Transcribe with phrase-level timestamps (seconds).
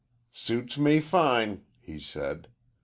[0.33, 2.47] "Suits me fine," he said.